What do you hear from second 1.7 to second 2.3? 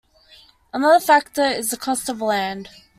cost of